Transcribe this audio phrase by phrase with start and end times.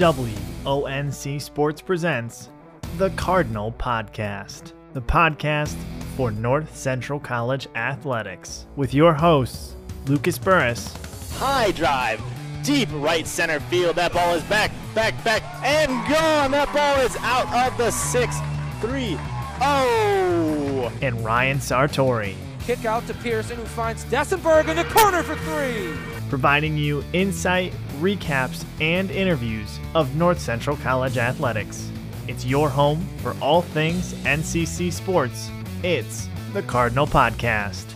[0.00, 2.48] WONC Sports presents
[2.96, 5.76] the Cardinal Podcast, the podcast
[6.16, 9.76] for North Central College athletics, with your hosts,
[10.06, 10.96] Lucas Burris,
[11.36, 12.18] High drive,
[12.62, 13.96] deep right center field.
[13.96, 16.52] That ball is back, back, back, and gone.
[16.52, 18.36] That ball is out of the 6
[18.80, 19.18] 3
[19.58, 20.92] 0.
[21.02, 25.92] and Ryan Sartori, Kick out to Pearson, who finds Dessenberg in the corner for three.
[26.30, 31.90] providing you insight, recaps, and interviews of North Central College athletics.
[32.26, 35.50] It's your home for all things NCC sports.
[35.82, 37.94] It's the Cardinal Podcast.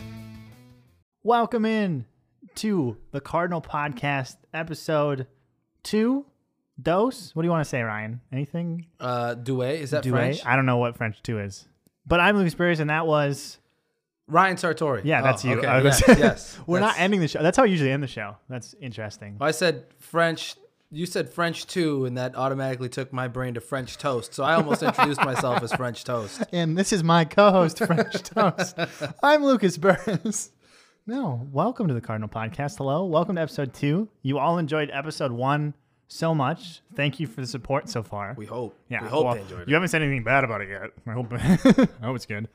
[1.23, 2.05] Welcome in
[2.57, 5.27] to the Cardinal Podcast, episode
[5.83, 6.27] two.
[6.81, 7.31] Dose?
[7.35, 8.21] What do you want to say, Ryan?
[8.33, 8.87] Anything?
[8.99, 10.05] Uh, Douay, is that?
[10.05, 10.45] French?
[10.45, 11.67] I don't know what French two is.
[12.07, 13.59] But I'm Lucas Spears, and that was
[14.27, 15.03] Ryan Sartori.
[15.05, 15.59] yeah, that's Oh, you.
[15.59, 15.67] Okay.
[15.67, 16.59] I was- yes, yes.
[16.67, 17.43] We're not ending the show.
[17.43, 18.37] That's how we usually end the show.
[18.49, 19.37] That's interesting.
[19.41, 20.57] I said French.
[20.91, 24.33] You said French too, and that automatically took my brain to French toast.
[24.33, 26.43] So I almost introduced myself as French toast.
[26.53, 28.79] And this is my co-host, French Toast.
[29.23, 30.53] I'm Lucas Burris.
[31.07, 32.79] No, welcome to the Cardinal Podcast.
[32.79, 34.09] Hello, welcome to episode two.
[34.23, 35.75] You all enjoyed episode one
[36.07, 36.81] so much.
[36.95, 38.35] Thank you for the support so far.
[38.39, 38.79] We hope.
[38.89, 40.91] yeah, We hope well, You haven't said anything bad about it yet.
[41.09, 41.33] I hope.
[41.33, 42.49] I hope it's good.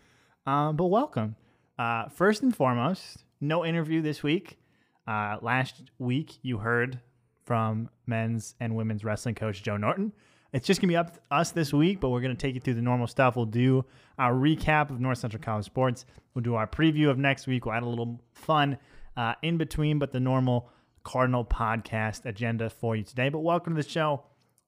[0.47, 1.35] Um, but welcome.
[1.79, 4.59] Uh, first and foremost, no interview this week.
[5.07, 6.99] Uh, last week, you heard
[7.45, 10.11] from men's and women's wrestling coach Joe Norton.
[10.51, 12.73] It's just gonna be up to us this week, but we're gonna take you through
[12.73, 13.37] the normal stuff.
[13.37, 13.85] We'll do
[14.17, 16.05] our recap of North Central College sports.
[16.33, 17.65] We'll do our preview of next week.
[17.65, 18.77] We'll add a little fun
[19.15, 20.69] uh, in between, but the normal
[21.05, 23.29] Cardinal podcast agenda for you today.
[23.29, 24.23] But welcome to the show.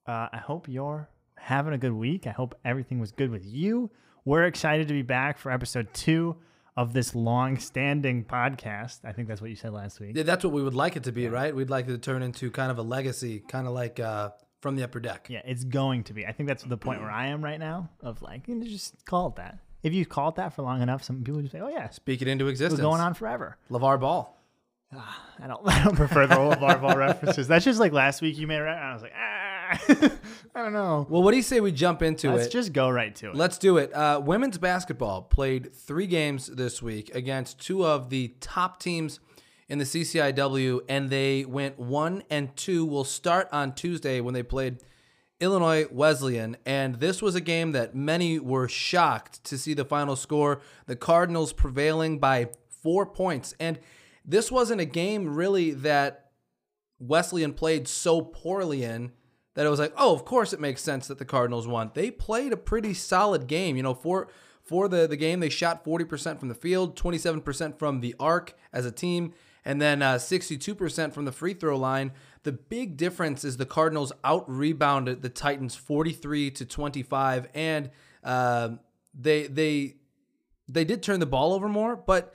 [0.07, 2.25] Uh, I hope you're having a good week.
[2.25, 3.91] I hope everything was good with you.
[4.23, 6.37] We're excited to be back for episode two
[6.77, 8.99] of this long-standing podcast.
[9.03, 10.15] I think that's what you said last week.
[10.15, 11.53] Yeah, that's what we would like it to be, right?
[11.55, 14.29] We'd like it to turn into kind of a legacy, kind of like uh,
[14.61, 15.27] from the upper deck.
[15.29, 16.25] Yeah, it's going to be.
[16.25, 19.05] I think that's the point where I am right now of like, you know, just
[19.05, 19.59] call it that.
[19.83, 22.21] If you call it that for long enough, some people just say, "Oh yeah, Speak
[22.21, 22.79] it into existence.
[22.79, 24.37] going on forever." LeVar Ball.
[24.93, 27.47] I don't, I don't prefer the LeVar Ball references.
[27.47, 28.67] That's just like last week you made it.
[28.67, 29.40] I was like, ah,
[30.53, 31.07] I don't know.
[31.09, 32.35] Well, what do you say we jump into it?
[32.35, 33.35] Let's just go right to it.
[33.35, 33.93] Let's do it.
[33.93, 39.19] Uh, women's basketball played three games this week against two of the top teams
[39.69, 42.85] in the CCIW, and they went one and two.
[42.85, 44.79] Will start on Tuesday when they played
[45.39, 50.17] Illinois Wesleyan, and this was a game that many were shocked to see the final
[50.17, 50.61] score.
[50.87, 52.49] The Cardinals prevailing by
[52.83, 53.79] four points, and
[54.25, 56.31] this wasn't a game really that
[56.99, 59.11] Wesleyan played so poorly in
[59.53, 61.91] that it was like, oh, of course it makes sense that the Cardinals won.
[61.93, 63.75] They played a pretty solid game.
[63.75, 64.29] You know, for
[64.63, 68.85] for the, the game, they shot 40% from the field, 27% from the arc as
[68.85, 69.33] a team,
[69.65, 72.13] and then uh, 62% from the free throw line.
[72.43, 77.89] The big difference is the Cardinals out rebounded the Titans 43 to 25, and
[78.23, 78.69] uh,
[79.13, 79.95] they they
[80.67, 82.33] they did turn the ball over more, but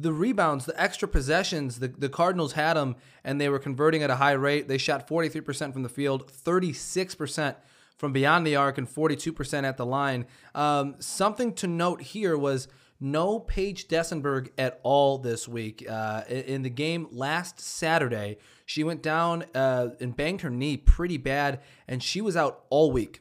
[0.00, 4.10] the rebounds, the extra possessions, the, the Cardinals had them and they were converting at
[4.10, 4.66] a high rate.
[4.66, 7.56] They shot 43% from the field, 36%
[7.96, 10.26] from beyond the arc, and 42% at the line.
[10.54, 12.66] Um, something to note here was
[13.00, 15.84] no Paige Dessenberg at all this week.
[15.88, 21.18] Uh, in the game last Saturday, she went down uh, and banged her knee pretty
[21.18, 23.20] bad, and she was out all week.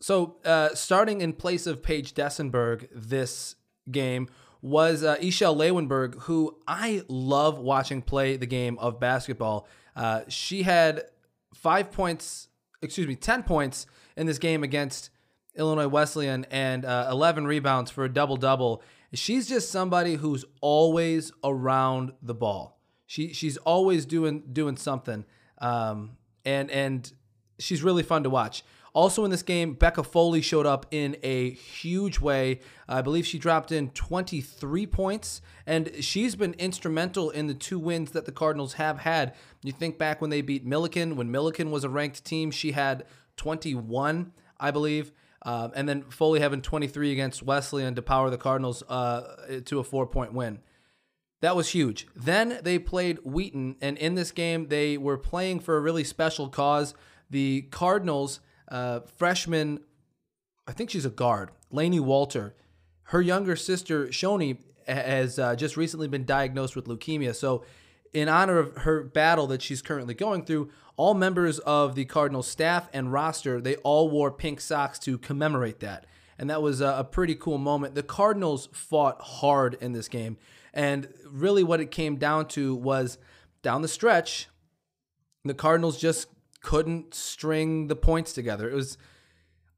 [0.00, 3.56] So, uh, starting in place of Paige Dessenberg this
[3.90, 4.28] game
[4.64, 9.68] was uh, Ishel Lewenberg, who I love watching play the game of basketball.
[9.94, 11.02] Uh, she had
[11.54, 12.48] five points,
[12.80, 13.86] excuse me, 10 points
[14.16, 15.10] in this game against
[15.54, 18.82] Illinois Wesleyan and uh, 11 rebounds for a double double.
[19.12, 22.80] She's just somebody who's always around the ball.
[23.06, 25.26] She she's always doing doing something,
[25.58, 27.12] um, and and
[27.58, 28.64] she's really fun to watch.
[28.94, 32.60] Also in this game, Becca Foley showed up in a huge way.
[32.88, 38.12] I believe she dropped in 23 points, and she's been instrumental in the two wins
[38.12, 39.34] that the Cardinals have had.
[39.64, 43.04] You think back when they beat Millikin, when Millikin was a ranked team, she had
[43.36, 45.10] 21, I believe.
[45.42, 49.84] Um, and then Foley having 23 against Wesleyan to power the Cardinals uh, to a
[49.84, 50.60] four point win.
[51.40, 52.06] That was huge.
[52.16, 56.48] Then they played Wheaton, and in this game, they were playing for a really special
[56.48, 56.94] cause.
[57.28, 59.80] The Cardinals, uh, freshman,
[60.66, 62.54] I think she's a guard, Lainey Walter,
[63.08, 67.34] her younger sister, Shoni, has uh, just recently been diagnosed with leukemia.
[67.34, 67.64] So,
[68.12, 72.46] in honor of her battle that she's currently going through, all members of the Cardinals
[72.46, 76.06] staff and roster, they all wore pink socks to commemorate that.
[76.38, 77.94] And that was a, a pretty cool moment.
[77.94, 80.36] The Cardinals fought hard in this game.
[80.72, 83.18] And really, what it came down to was
[83.62, 84.48] down the stretch,
[85.44, 86.28] the Cardinals just
[86.64, 88.70] couldn't string the points together.
[88.70, 88.96] It was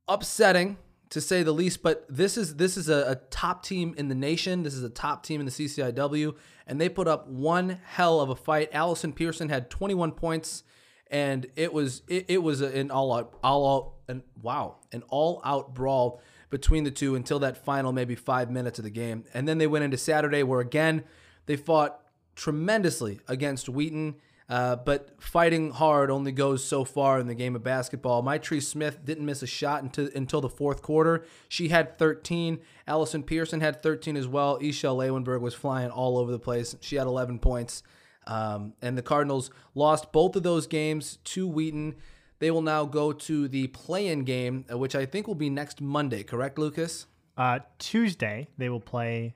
[0.07, 0.79] upsetting
[1.11, 1.83] to say the least.
[1.83, 4.63] But this is this is a, a, top team in the nation.
[4.63, 6.37] This is a top team in the CCIW,
[6.67, 8.71] and they put up one hell of a fight.
[8.73, 10.63] Allison Pearson had 21 points,
[11.11, 15.41] and it was it, it was an all out all out and wow an all
[15.45, 19.49] out brawl between the two until that final maybe five minutes of the game, and
[19.49, 21.03] then they went into Saturday where again
[21.47, 22.01] they fought
[22.37, 24.17] tremendously against Wheaton.
[24.49, 28.23] Uh, but fighting hard only goes so far in the game of basketball.
[28.23, 31.25] Maitree Smith didn't miss a shot until, until the fourth quarter.
[31.49, 32.61] She had 13.
[32.87, 34.59] Allison Pearson had 13 as well.
[34.61, 36.77] Ishel Lewenberg was flying all over the place.
[36.81, 37.83] She had 11 points.
[38.29, 41.97] Um, and the Cardinals lost both of those games to Wheaton.
[42.39, 45.81] They will now go to the play-in game, uh, which I think will be next
[45.81, 46.23] Monday.
[46.23, 47.07] Correct, Lucas?
[47.37, 49.35] Uh, Tuesday they will play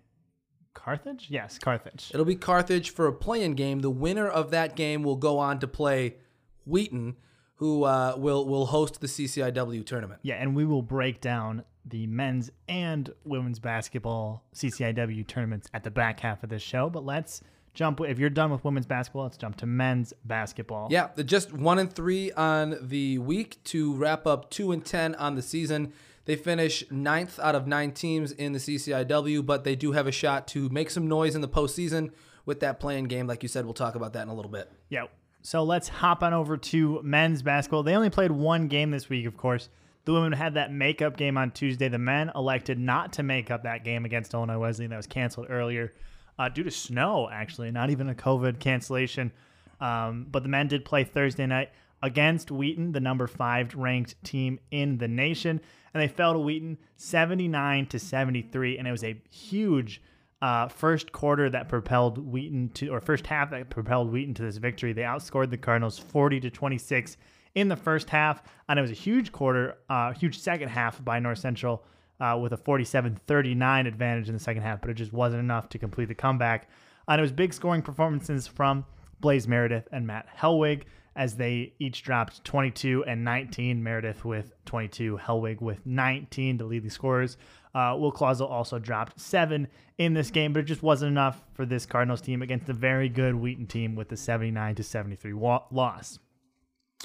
[0.74, 1.26] Carthage?
[1.30, 2.10] Yes, Carthage.
[2.12, 3.80] It'll be Carthage for a play-in game.
[3.80, 6.16] The winner of that game will go on to play
[6.64, 7.16] Wheaton,
[7.56, 10.20] who uh, will will host the CCIW tournament.
[10.22, 15.90] Yeah, and we will break down the men's and women's basketball CCIW tournaments at the
[15.90, 16.88] back half of this show.
[16.88, 17.42] But let's
[17.74, 18.00] jump.
[18.00, 20.88] If you're done with women's basketball, let's jump to men's basketball.
[20.90, 25.34] Yeah, just one and three on the week to wrap up two and ten on
[25.34, 25.92] the season.
[26.30, 30.12] They finish ninth out of nine teams in the CCIW, but they do have a
[30.12, 32.12] shot to make some noise in the postseason
[32.46, 33.26] with that play-in game.
[33.26, 34.70] Like you said, we'll talk about that in a little bit.
[34.90, 35.06] Yeah.
[35.42, 37.82] So let's hop on over to men's basketball.
[37.82, 39.70] They only played one game this week, of course.
[40.04, 41.88] The women had that makeup game on Tuesday.
[41.88, 45.48] The men elected not to make up that game against Illinois Wesleyan that was canceled
[45.50, 45.94] earlier
[46.38, 49.32] uh, due to snow, actually, not even a COVID cancellation.
[49.80, 51.70] Um, but the men did play Thursday night
[52.04, 55.60] against Wheaton, the number five ranked team in the nation
[55.92, 60.02] and they fell to Wheaton 79 to 73, and it was a huge
[60.42, 64.56] uh, first quarter that propelled Wheaton to, or first half that propelled Wheaton to this
[64.56, 64.92] victory.
[64.92, 67.16] They outscored the Cardinals 40 to 26
[67.54, 71.18] in the first half, and it was a huge quarter, uh, huge second half by
[71.18, 71.84] North Central.
[72.22, 75.78] Uh, with a 47-39 advantage in the second half, but it just wasn't enough to
[75.78, 76.68] complete the comeback.
[77.08, 78.84] And it was big scoring performances from
[79.20, 80.82] Blaze Meredith and Matt Helwig
[81.16, 83.82] as they each dropped 22 and 19.
[83.82, 87.36] Meredith with 22, Helwig with 19 to lead the scorers.
[87.74, 89.68] Uh, Will Clausel also dropped seven
[89.98, 93.08] in this game, but it just wasn't enough for this Cardinals team against a very
[93.08, 96.18] good Wheaton team with the 79 to 73 loss.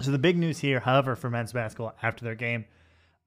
[0.02, 2.66] So the big news here, however, for men's basketball after their game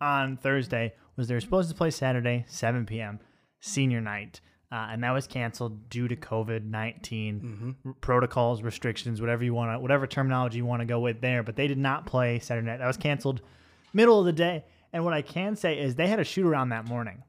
[0.00, 3.20] on Thursday was they were supposed to play Saturday, 7 p.m.
[3.60, 7.90] senior night uh, and that was canceled due to COVID 19 mm-hmm.
[8.00, 11.42] protocols, restrictions, whatever you want to, whatever terminology you want to go with there.
[11.42, 12.78] But they did not play Saturday night.
[12.78, 13.40] That was canceled
[13.94, 14.64] middle of the day.
[14.92, 17.22] And what I can say is they had a shoot around that morning,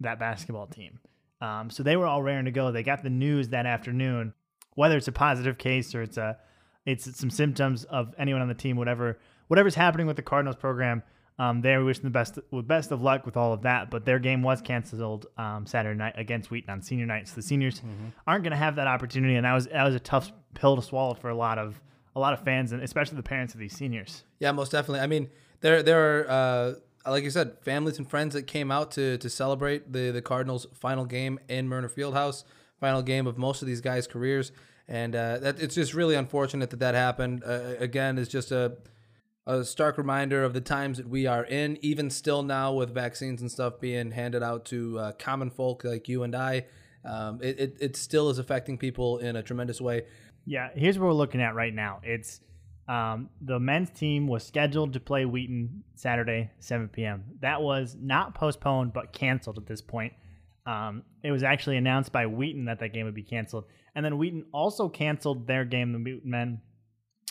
[0.00, 0.98] that basketball team.
[1.40, 2.70] Um, so they were all raring to go.
[2.70, 4.34] They got the news that afternoon,
[4.74, 6.38] whether it's a positive case or it's a,
[6.84, 9.18] it's some symptoms of anyone on the team, whatever,
[9.48, 11.02] whatever's happening with the Cardinals program
[11.38, 13.90] um, there, we wish them the best, with best of luck with all of that.
[13.90, 17.42] But their game was canceled um, Saturday night against Wheaton on senior night, so the
[17.42, 18.08] seniors mm-hmm.
[18.26, 20.82] aren't going to have that opportunity, and that was that was a tough pill to
[20.82, 21.80] swallow for a lot of
[22.14, 24.24] a lot of fans, and especially the parents of these seniors.
[24.38, 25.00] Yeah, most definitely.
[25.00, 25.30] I mean,
[25.60, 29.30] there there are uh, like you said, families and friends that came out to to
[29.30, 32.44] celebrate the the Cardinals' final game in Merner Fieldhouse,
[32.78, 34.52] final game of most of these guys' careers,
[34.86, 37.42] and uh, that it's just really unfortunate that that happened.
[37.44, 38.76] Uh, again, it's just a
[39.46, 43.40] a stark reminder of the times that we are in, even still now with vaccines
[43.40, 46.66] and stuff being handed out to uh, common folk like you and I.
[47.04, 50.04] Um, it, it, it, still is affecting people in a tremendous way.
[50.46, 52.00] Yeah, here's what we're looking at right now.
[52.04, 52.40] It's
[52.88, 57.24] um, the men's team was scheduled to play Wheaton Saturday, 7 p.m.
[57.40, 60.12] That was not postponed, but canceled at this point.
[60.64, 63.64] Um, it was actually announced by Wheaton that that game would be canceled.
[63.96, 66.60] And then Wheaton also canceled their game, the Mutant men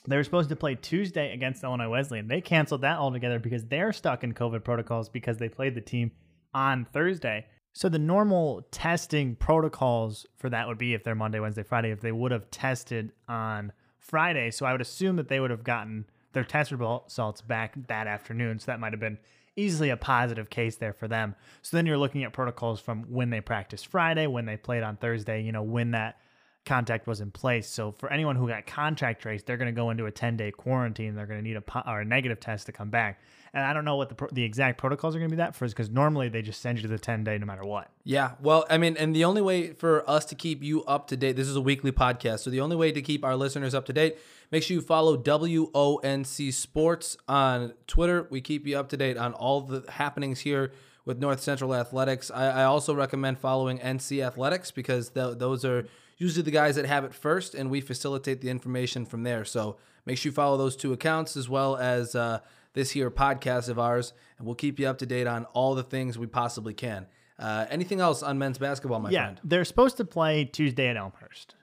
[0.07, 2.27] they were supposed to play Tuesday against Illinois Wesleyan.
[2.27, 6.11] They canceled that altogether because they're stuck in COVID protocols because they played the team
[6.53, 7.45] on Thursday.
[7.73, 12.01] So the normal testing protocols for that would be if they're Monday, Wednesday, Friday, if
[12.01, 14.51] they would have tested on Friday.
[14.51, 18.59] So I would assume that they would have gotten their test results back that afternoon.
[18.59, 19.19] So that might have been
[19.55, 21.35] easily a positive case there for them.
[21.61, 24.97] So then you're looking at protocols from when they practiced Friday, when they played on
[24.97, 26.17] Thursday, you know, when that
[26.65, 27.67] contact was in place.
[27.67, 30.51] So for anyone who got contact traced, they're going to go into a 10 day
[30.51, 31.15] quarantine.
[31.15, 33.19] They're going to need a, or a negative test to come back.
[33.53, 35.67] And I don't know what the, the exact protocols are going to be that for,
[35.67, 37.89] because normally they just send you to the 10 day no matter what.
[38.03, 38.33] Yeah.
[38.41, 41.35] Well, I mean, and the only way for us to keep you up to date,
[41.35, 42.39] this is a weekly podcast.
[42.39, 44.17] So the only way to keep our listeners up to date,
[44.51, 48.27] make sure you follow WONC Sports on Twitter.
[48.29, 50.71] We keep you up to date on all the happenings here
[51.03, 52.31] with North Central Athletics.
[52.31, 55.87] I, I also recommend following NC Athletics because th- those are
[56.21, 59.43] usually the guys that have it first, and we facilitate the information from there.
[59.43, 62.39] So make sure you follow those two accounts as well as uh,
[62.73, 65.83] this here podcast of ours, and we'll keep you up to date on all the
[65.83, 67.07] things we possibly can.
[67.39, 69.39] Uh, anything else on men's basketball, my yeah, friend?
[69.43, 71.55] they're supposed to play Tuesday at Elmhurst.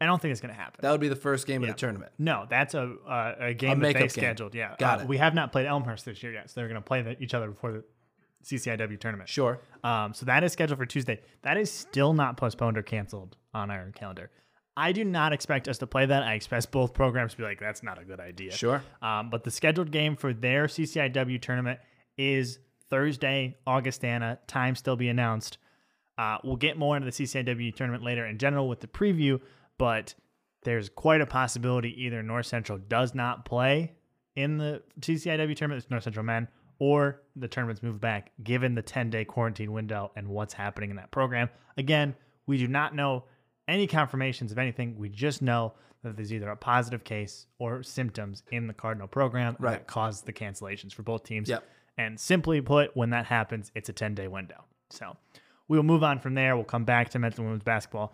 [0.00, 0.80] I don't think it's going to happen.
[0.82, 1.70] That would be the first game Yeah.
[1.70, 2.12] of the tournament.
[2.18, 4.10] No, that's a uh, a game that makeup they game.
[4.10, 4.54] scheduled.
[4.54, 5.08] Yeah, Got Uh, it.
[5.08, 7.32] We have not played Elmhurst this year yet, so they're going to play the, each
[7.34, 7.84] other before the
[8.44, 9.28] CCIW tournament.
[9.28, 9.60] Sure.
[9.82, 11.20] Um, so that is scheduled for Tuesday.
[11.42, 14.30] That is still not postponed or canceled on our calendar.
[14.76, 16.22] I do not expect us to play that.
[16.22, 18.52] I expect both programs to be like, that's not a good idea.
[18.52, 18.82] Sure.
[19.00, 21.78] Um, but the scheduled game for their CCIW tournament
[22.18, 22.58] is
[22.90, 24.38] Thursday, Augustana.
[24.46, 25.58] Time still be announced.
[26.18, 29.40] Uh, we'll get more into the CCIW tournament later in general with the preview,
[29.78, 30.14] but
[30.64, 33.92] there's quite a possibility either North Central does not play
[34.36, 36.48] in the CCIW tournament, it's North Central men,
[36.78, 40.96] or the tournament's moved back given the 10 day quarantine window and what's happening in
[40.96, 41.48] that program.
[41.76, 42.14] Again,
[42.46, 43.24] we do not know
[43.68, 44.96] any confirmations of anything.
[44.98, 49.56] We just know that there's either a positive case or symptoms in the Cardinal program
[49.58, 49.72] Right.
[49.72, 51.48] that caused the cancellations for both teams.
[51.48, 51.64] Yep.
[51.96, 54.64] And simply put, when that happens, it's a 10 day window.
[54.90, 55.16] So
[55.68, 56.56] we will move on from there.
[56.56, 58.12] We'll come back to men's and women's basketball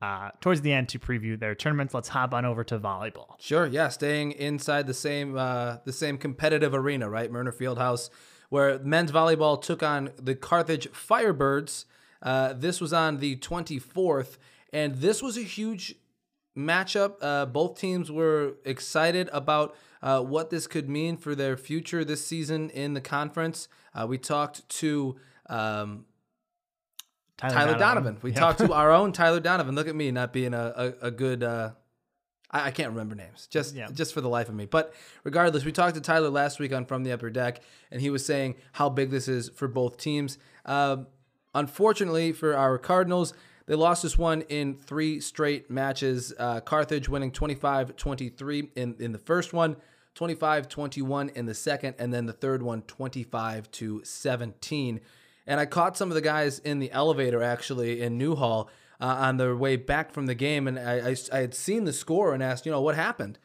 [0.00, 1.94] uh, towards the end to preview their tournaments.
[1.94, 3.34] Let's hop on over to volleyball.
[3.38, 7.30] Sure, yeah, staying inside the same uh, the same competitive arena, right?
[7.30, 8.10] Merner Fieldhouse,
[8.48, 11.84] where men's volleyball took on the Carthage Firebirds.
[12.22, 14.38] Uh, this was on the 24th,
[14.72, 15.94] and this was a huge
[16.56, 17.14] matchup.
[17.20, 22.24] Uh, both teams were excited about uh, what this could mean for their future this
[22.26, 23.68] season in the conference.
[23.94, 25.16] Uh, we talked to
[25.48, 26.04] um,
[27.38, 28.18] Tyler Donovan.
[28.22, 28.38] We Yep.
[28.38, 29.74] talked to our own Tyler Donovan.
[29.74, 31.70] Look at me not being a, a, a good uh
[32.50, 33.46] I, I can't remember names.
[33.46, 33.88] Just Yeah.
[33.92, 34.66] just for the life of me.
[34.66, 34.92] But
[35.24, 38.24] regardless, we talked to Tyler last week on From the Upper Deck, and he was
[38.26, 40.38] saying how big this is for both teams.
[40.66, 41.06] Um
[41.54, 43.32] unfortunately for our Cardinals,
[43.66, 46.32] they lost this one in three straight matches.
[46.38, 49.76] Uh, Carthage winning 25 23 in, in the first one,
[50.14, 55.00] 25 21 in the second, and then the third one 25 to 17.
[55.48, 59.38] And I caught some of the guys in the elevator actually in Newhall uh, on
[59.38, 62.42] their way back from the game, and I, I, I had seen the score and
[62.42, 63.38] asked, you know, what happened?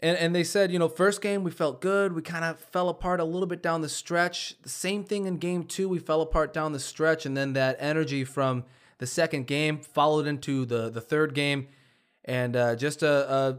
[0.00, 2.12] And, and they said, you know, first game we felt good.
[2.12, 4.54] We kind of fell apart a little bit down the stretch.
[4.62, 5.88] The same thing in game two.
[5.88, 7.24] We fell apart down the stretch.
[7.24, 8.64] And then that energy from
[8.98, 11.68] the second game followed into the, the third game.
[12.24, 13.58] And uh, just a, a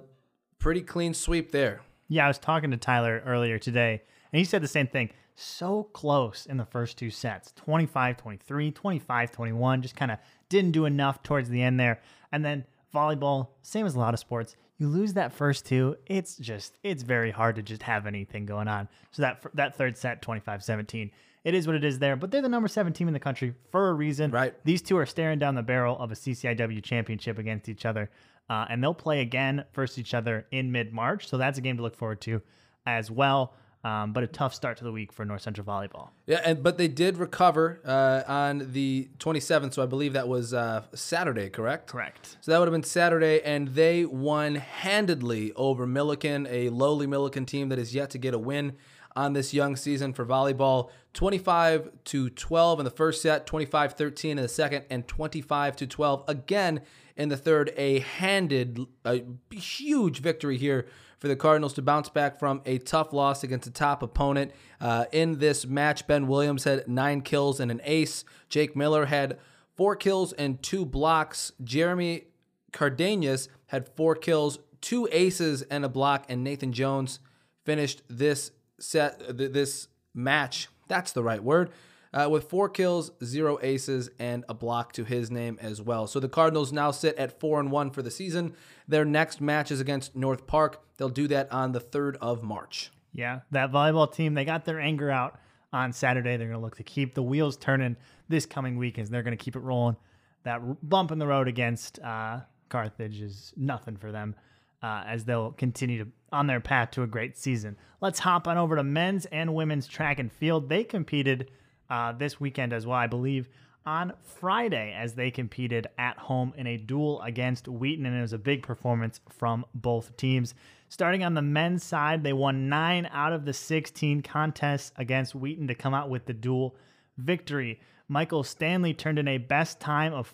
[0.60, 1.82] pretty clean sweep there.
[2.08, 5.10] Yeah, I was talking to Tyler earlier today, and he said the same thing.
[5.36, 9.82] So close in the first two sets 25 23, 25 21.
[9.82, 12.01] Just kind of didn't do enough towards the end there.
[12.32, 15.98] And then volleyball, same as a lot of sports, you lose that first two.
[16.06, 18.88] It's just, it's very hard to just have anything going on.
[19.12, 21.12] So that, that third set, 25 17,
[21.44, 22.15] it is what it is there.
[22.15, 24.32] But they're the number seven team in the country for a reason.
[24.32, 24.54] Right.
[24.63, 28.10] These two are staring down the barrel of a CCIW championship against each other.
[28.50, 31.27] Uh, and they'll play again versus each other in mid March.
[31.27, 32.42] So that's a game to look forward to
[32.86, 33.54] as well.
[33.86, 36.10] Um, but a tough start to the week for North Central Volleyball.
[36.25, 40.56] Yeah, and but they did recover uh, on the 27th, so I believe that was
[40.56, 41.86] uh, Saturday, correct?
[41.86, 42.38] Correct.
[42.42, 47.46] So that would have been Saturday, and they won handedly over Millikin, a lowly Millikin
[47.46, 48.74] team that is yet to get a win
[49.15, 50.89] on this young season for volleyball.
[51.13, 55.88] 25 to 12 in the first set, 25 13 in the second, and 25 to
[55.88, 56.81] 12 again
[57.15, 57.72] in the third.
[57.77, 60.88] A handed, a huge victory here
[61.19, 64.51] for the Cardinals to bounce back from a tough loss against a top opponent.
[64.81, 68.25] Uh, in this match, Ben Williams had nine kills and an ace.
[68.50, 69.39] Jake Miller had
[69.75, 71.53] four kills and two blocks.
[71.63, 72.25] Jeremy
[72.74, 76.25] Cardenas had four kills, two aces, and a block.
[76.27, 77.19] And Nathan Jones
[77.63, 80.67] finished this set, th- this match.
[80.88, 81.72] That's the right word.
[82.13, 86.08] Uh, with four kills, zero aces, and a block to his name as well.
[86.08, 88.53] So the Cardinals now sit at four and one for the season.
[88.88, 90.82] Their next match is against North Park.
[90.98, 92.89] They'll do that on the third of March.
[93.12, 95.39] Yeah, that volleyball team, they got their anger out
[95.74, 96.38] on Saturday.
[96.38, 97.98] They're going to look to keep the wheels turning
[98.29, 99.98] this coming week as they're going to keep it rolling.
[100.44, 104.36] That bump in the road against uh, Carthage is nothing for them
[104.82, 107.77] uh, as they'll continue to on their path to a great season.
[108.01, 110.67] Let's hop on over to men's and women's track and field.
[110.67, 111.50] They competed
[111.89, 113.48] uh, this weekend as well, I believe,
[113.86, 118.34] on Friday as they competed at home in a duel against Wheaton, and it was
[118.34, 120.55] a big performance from both teams.
[120.89, 125.67] Starting on the men's side, they won nine out of the 16 contests against Wheaton
[125.67, 126.75] to come out with the duel
[127.17, 127.79] victory.
[128.08, 130.27] Michael Stanley turned in a best time of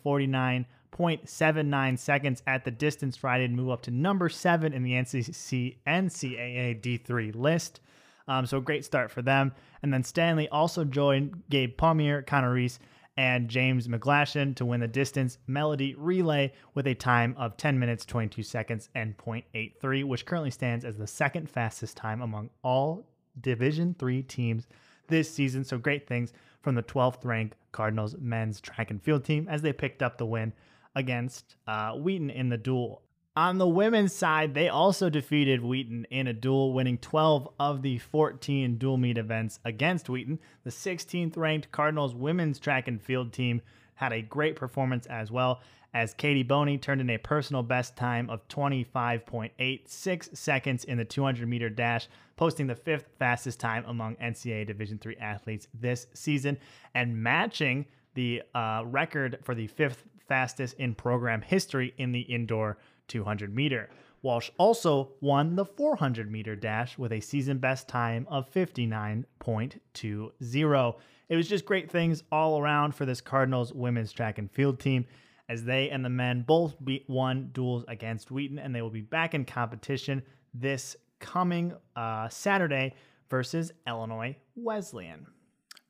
[0.98, 5.78] 49.79 seconds at the distance Friday and move up to number seven in the NCC,
[5.88, 7.80] NCAA D3 list.
[8.28, 9.54] Um, so a great start for them.
[9.82, 12.80] And then Stanley also joined Gabe Palmier, Connor Reese,
[13.18, 18.06] and James McGlashan to win the distance medley relay with a time of 10 minutes
[18.06, 23.06] 22 seconds and 0.83, which currently stands as the second fastest time among all
[23.40, 24.68] Division 3 teams
[25.08, 25.64] this season.
[25.64, 26.32] So great things
[26.62, 30.26] from the 12th ranked Cardinals men's track and field team as they picked up the
[30.26, 30.54] win
[30.96, 33.04] against uh, Wheaton in the duel.
[33.36, 37.98] On the women's side, they also defeated Wheaton in a duel, winning 12 of the
[37.98, 40.40] 14 dual meet events against Wheaton.
[40.66, 43.62] The 16th ranked Cardinals women's track and field team
[43.96, 45.62] had a great performance as well,
[45.94, 51.48] as Katie Boney turned in a personal best time of 25.86 seconds in the 200
[51.48, 56.58] meter dash, posting the fifth fastest time among NCAA Division III athletes this season,
[56.94, 62.78] and matching the uh, record for the fifth fastest in program history in the indoor
[63.10, 63.90] 200 meter.
[64.22, 70.96] Walsh also won the 400 meter dash with a season best time of 59.20.
[71.28, 75.06] It was just great things all around for this Cardinals women's track and field team
[75.50, 76.76] as they and the men both
[77.10, 80.24] won duels against Wheaton and they will be back in competition
[80.54, 82.94] this coming uh, Saturday
[83.30, 85.28] versus Illinois Wesleyan.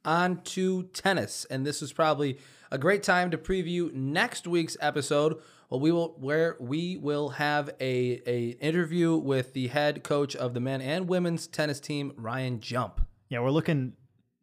[0.03, 2.39] On to tennis, and this is probably
[2.72, 5.39] a great time to preview next week's episode
[5.72, 10.53] well, we will where we will have a a interview with the head coach of
[10.53, 13.00] the men and women's tennis team, Ryan Jump.
[13.29, 13.93] Yeah, we're looking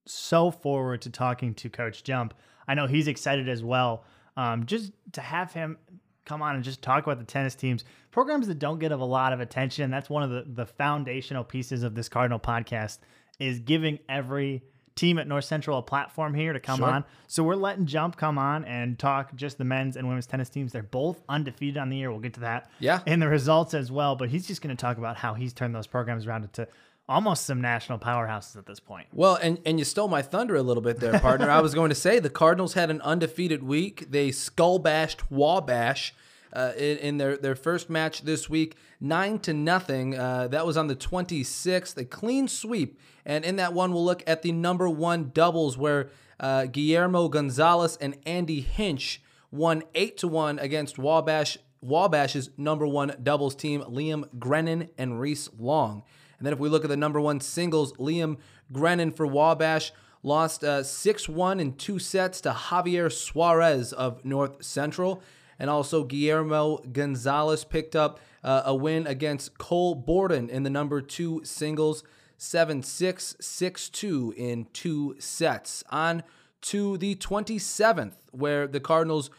[0.06, 2.32] so forward to talking to Coach Jump.
[2.66, 4.04] I know he's excited as well.
[4.38, 5.76] Um, just to have him
[6.24, 9.34] come on and just talk about the tennis teams, programs that don't get a lot
[9.34, 9.90] of attention.
[9.90, 13.00] That's one of the the foundational pieces of this Cardinal podcast
[13.38, 14.62] is giving every
[14.98, 16.88] team at North Central a platform here to come sure.
[16.88, 17.04] on.
[17.26, 20.72] So we're letting Jump come on and talk just the men's and women's tennis teams.
[20.72, 22.10] They're both undefeated on the year.
[22.10, 22.70] We'll get to that.
[22.80, 23.00] Yeah.
[23.06, 24.16] And the results as well.
[24.16, 26.66] But he's just going to talk about how he's turned those programs around into
[27.08, 29.06] almost some national powerhouses at this point.
[29.12, 31.50] Well, and, and you stole my thunder a little bit there, partner.
[31.50, 34.10] I was going to say the Cardinals had an undefeated week.
[34.10, 36.14] They skull bashed Wabash
[36.52, 40.18] uh, in, in, their, their first match this week, nine to nothing.
[40.18, 42.98] Uh, that was on the 26th, a clean sweep.
[43.24, 47.96] And in that one, we'll look at the number one doubles where uh, Guillermo Gonzalez
[48.00, 51.58] and Andy Hinch won eight to one against Wabash.
[51.84, 56.02] Wabash's number one doubles team, Liam Grennan and Reese Long.
[56.38, 58.38] And then if we look at the number one singles, Liam
[58.72, 64.64] Grennan for Wabash lost uh, 6 1 in two sets to Javier Suarez of North
[64.64, 65.22] Central.
[65.59, 71.01] And also, Guillermo Gonzalez picked up uh, a win against Cole Borden in the number
[71.01, 72.05] two singles,
[72.37, 75.83] 7 6, 6 2 in two sets.
[75.90, 76.23] On
[76.61, 79.31] to the 27th, where the Cardinals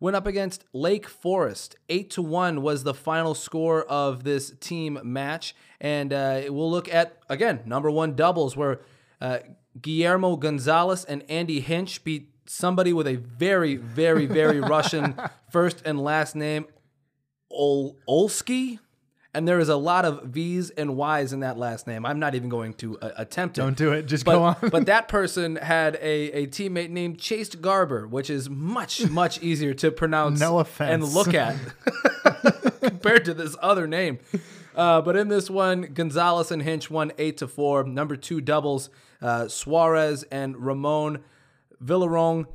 [0.00, 1.76] went up against Lake Forest.
[1.88, 5.54] 8 to 1 was the final score of this team match.
[5.80, 8.80] And uh, we'll look at, again, number one doubles, where
[9.20, 9.38] uh,
[9.80, 15.14] Guillermo Gonzalez and Andy Hinch beat somebody with a very, very, very Russian
[15.50, 16.66] first and last name,
[17.50, 18.78] Ol- Olsky.
[19.34, 22.06] And there is a lot of V's and Y's in that last name.
[22.06, 23.60] I'm not even going to uh, attempt it.
[23.60, 24.06] Don't do it.
[24.06, 24.56] Just but, go on.
[24.70, 29.74] but that person had a, a teammate named Chase Garber, which is much, much easier
[29.74, 30.90] to pronounce no offense.
[31.04, 31.56] and look at
[32.80, 34.18] compared to this other name.
[34.74, 37.84] Uh, but in this one, Gonzalez and Hinch won 8 to 4.
[37.84, 41.22] Number two doubles, uh, Suarez and Ramon
[41.84, 42.46] Villarong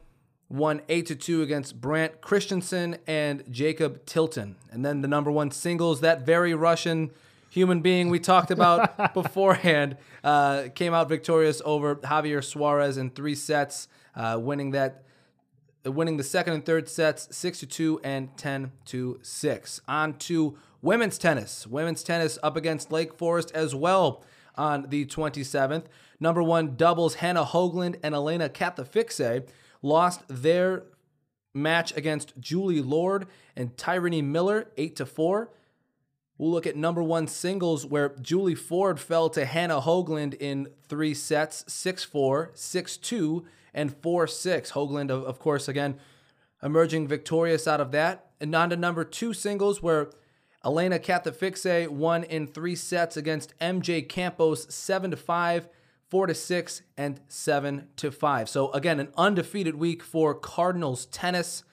[0.50, 4.56] won 8 to 2 against Brant Christensen and Jacob Tilton.
[4.72, 7.12] And then the number one singles, that very Russian
[7.50, 13.36] human being we talked about beforehand, uh, came out victorious over Javier Suarez in three
[13.36, 15.04] sets, uh, winning that.
[15.86, 19.82] Winning the second and third sets 6 to 2 and 10 to 6.
[19.86, 21.68] On to women's tennis.
[21.68, 24.24] Women's tennis up against Lake Forest as well
[24.56, 25.84] on the 27th.
[26.20, 29.48] Number one doubles Hannah Hoagland and Elena Catafixe
[29.82, 30.84] lost their
[31.54, 35.50] match against Julie Lord and Tyrone Miller, 8 to 4.
[36.38, 41.14] We'll look at number one singles where Julie Ford fell to Hannah Hoagland in three
[41.14, 44.72] sets 6 4, 6 2, and 4 6.
[44.72, 46.00] Hoagland, of, of course, again,
[46.64, 48.32] emerging victorious out of that.
[48.42, 50.10] And on to number two singles where
[50.66, 55.68] Elena Catafixe won in three sets against MJ Campos 7 to 5
[56.14, 58.48] four to six, and seven to five.
[58.48, 61.64] So again, an undefeated week for Cardinals tennis,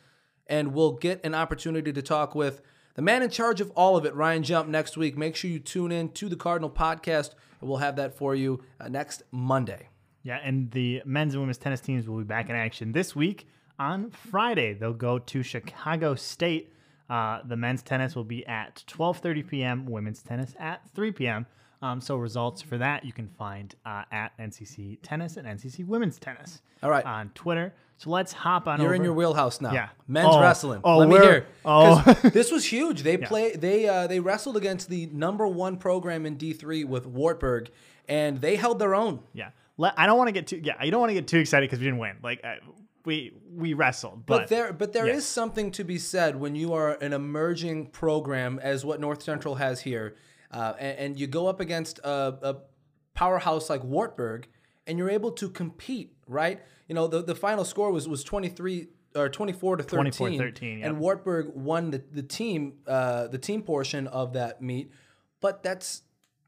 [0.47, 2.63] and we'll get an opportunity to talk with
[2.95, 5.19] the man in charge of all of it, Ryan Jump, next week.
[5.19, 8.65] Make sure you tune in to the Cardinal podcast, and we'll have that for you
[8.81, 9.91] uh, next Monday.
[10.23, 13.47] Yeah, and the men's and women's tennis teams will be back in action this week
[13.79, 14.73] on Friday.
[14.73, 16.73] They'll go to Chicago State.
[17.11, 19.85] Uh, the men's tennis will be at 12:30 p.m.
[19.85, 21.45] Women's tennis at 3 p.m.
[21.83, 26.19] Um, so results for that you can find uh, at NCC Tennis and NCC Women's
[26.19, 26.61] Tennis.
[26.83, 27.05] All right.
[27.05, 27.73] On Twitter.
[27.97, 28.95] So let's hop on You're over.
[28.97, 29.73] in your wheelhouse now.
[29.73, 29.89] Yeah.
[30.09, 30.81] Men's Oh, wrestling.
[30.85, 31.47] oh, Let me hear.
[31.65, 32.03] oh.
[32.33, 33.03] this was huge.
[33.03, 33.53] They play.
[33.57, 37.71] They uh, they wrestled against the number one program in D three with Wartburg,
[38.09, 39.21] and they held their own.
[39.33, 39.51] Yeah.
[39.77, 40.61] Let, I don't want to get too.
[40.63, 42.17] Yeah, you don't want to get too excited because we didn't win.
[42.23, 42.57] Like uh,
[43.07, 46.73] we we wrestled, but, But there, but there is something to be said when you
[46.75, 50.15] are an emerging program, as what North Central has here,
[50.51, 52.57] uh, and, and you go up against a, a
[53.15, 54.49] powerhouse like Wartburg,
[54.87, 56.61] and you're able to compete, right?
[56.89, 60.89] You know, the, the final score was was 23 or 24 to 13, 24-13, yep.
[60.89, 64.91] and Wartburg won the the team uh, the team portion of that meet,
[65.41, 66.03] but that's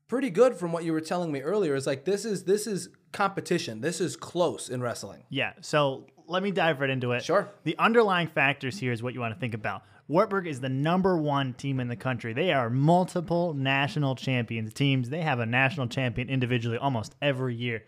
[0.09, 1.75] pretty good from what you were telling me earlier.
[1.75, 3.81] Is like this is this is competition.
[3.81, 5.23] This is close in wrestling.
[5.29, 5.53] Yeah.
[5.61, 7.25] So let me dive right into it.
[7.25, 7.49] Sure.
[7.65, 9.83] The underlying factors here is what you want to think about.
[10.09, 12.33] Wartburg is the number one team in the country.
[12.33, 15.09] They are multiple national champions teams.
[15.09, 17.85] They have a national champion individually almost every year.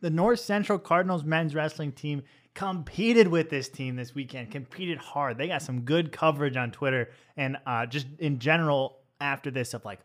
[0.00, 2.22] The North Central Cardinals men's wrestling team
[2.54, 5.38] competed with this team this weekend, competed hard.
[5.38, 9.84] They got some good coverage on Twitter and uh, just in general after this of
[9.84, 10.00] like,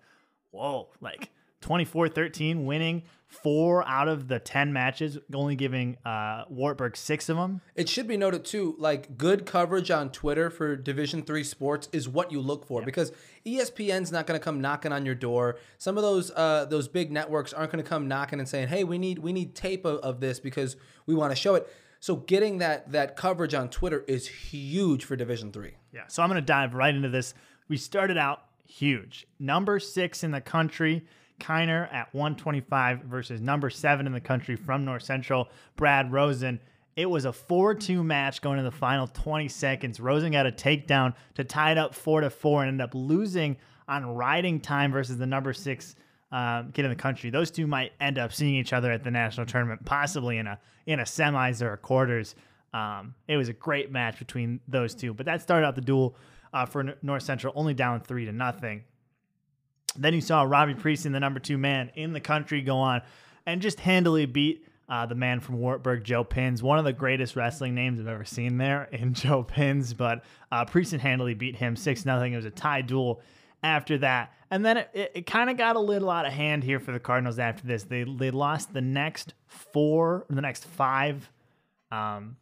[0.51, 1.29] whoa, like
[1.61, 7.37] 24 13 winning four out of the 10 matches, only giving uh, Wartburg six of
[7.37, 7.61] them.
[7.75, 12.09] It should be noted too, like good coverage on Twitter for Division Three sports is
[12.09, 13.11] what you look for because
[13.45, 15.57] E ESPN's not going to come knocking on your door.
[15.77, 18.83] Some of those uh, those big networks aren't going to come knocking and saying, "Hey,
[18.83, 21.67] we need we need tape of, of this because we want to show it."
[21.99, 25.73] So getting that that coverage on Twitter is huge for Division Three.
[25.93, 26.07] Yeah.
[26.07, 27.35] So I'm going to dive right into this.
[27.67, 29.27] We started out huge.
[29.39, 31.05] Number six in the country,
[31.39, 36.59] Kiner at 125 versus number seven in the country from North Central, Brad Rosen.
[36.95, 39.99] It was a 4 2 match going to the final 20 seconds.
[39.99, 43.57] Rosen got a takedown to tie it up 4 to 4 and ended up losing
[43.87, 45.95] on riding time versus the number six
[46.31, 47.29] um, kid in the country.
[47.29, 50.59] Those two might end up seeing each other at the national tournament, possibly in a
[50.85, 52.35] in a semis or a quarters.
[52.71, 56.15] Um, it was a great match between those two, but that started out the duel
[56.53, 58.83] uh, for North Central, only down three to nothing.
[59.97, 63.01] Then you saw Robbie Prieston, the number two man in the country, go on
[63.45, 67.35] and just handily beat uh, the man from Wartburg, Joe Pins, one of the greatest
[67.35, 69.93] wrestling names I've ever seen there in Joe Pins.
[69.93, 72.33] But uh, Prieston handily beat him six nothing.
[72.33, 73.21] It was a tie duel
[73.61, 76.63] after that, and then it, it, it kind of got a little out of hand
[76.63, 77.83] here for the Cardinals after this.
[77.83, 81.29] They they lost the next four, the next five
[81.91, 82.37] um,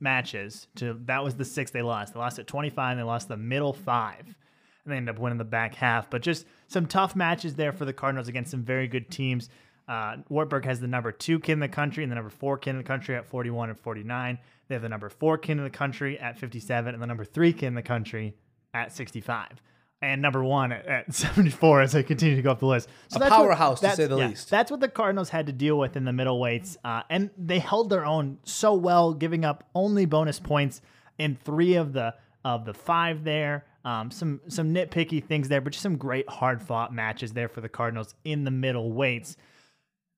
[0.00, 2.12] matches to that was the six they lost.
[2.12, 4.34] They lost at 25 and they lost the middle five.
[4.84, 6.10] And they ended up winning the back half.
[6.10, 9.48] But just some tough matches there for the Cardinals against some very good teams.
[9.88, 12.70] Uh, Wartburg has the number two kid in the country and the number four kid
[12.70, 14.38] in the country at 41 and 49.
[14.68, 17.52] They have the number four kid in the country at 57 and the number three
[17.52, 18.34] kid in the country
[18.74, 19.62] at 65.
[20.00, 22.88] And number one at, at 74 as I continue to go up the list.
[23.08, 24.50] So A that's what- powerhouse, to say the yeah, least.
[24.50, 27.90] That's what the Cardinals had to deal with in the middleweights, uh, and they held
[27.90, 30.80] their own so well, giving up only bonus points
[31.18, 32.14] in three of the
[32.44, 33.64] of the five there.
[33.84, 37.60] Um, some some nitpicky things there, but just some great hard fought matches there for
[37.60, 39.36] the Cardinals in the middle weights.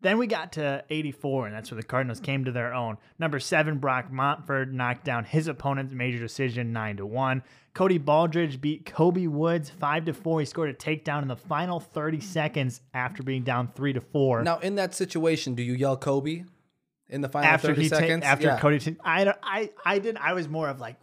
[0.02, 2.98] Then we got to 84, and that's where the Cardinals came to their own.
[3.18, 7.42] Number seven, Brock Montford knocked down his opponent's major decision, nine to one.
[7.72, 10.40] Cody Baldridge beat Kobe Woods five to four.
[10.40, 14.42] He scored a takedown in the final 30 seconds after being down three to four.
[14.42, 16.44] Now, in that situation, do you yell Kobe
[17.08, 18.60] in the final after 30 he ta- after Yeah.
[18.60, 20.18] Cody, ta- I I I didn't.
[20.18, 20.96] I was more of like.